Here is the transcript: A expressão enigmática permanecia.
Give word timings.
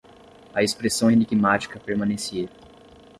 A 0.55 0.63
expressão 0.63 1.11
enigmática 1.11 1.79
permanecia. 1.79 2.49